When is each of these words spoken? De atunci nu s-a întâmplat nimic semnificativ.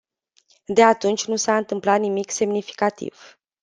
De 0.67 0.83
atunci 0.83 1.25
nu 1.25 1.35
s-a 1.35 1.57
întâmplat 1.57 1.99
nimic 1.99 2.31
semnificativ. 2.31 3.37